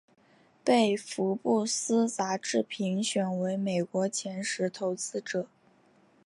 [0.63, 5.47] 被福布斯杂志评选为美国前十投资者。